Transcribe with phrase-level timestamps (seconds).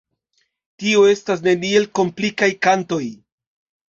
[0.83, 3.03] Tio estas neniel komplikaj kantoj.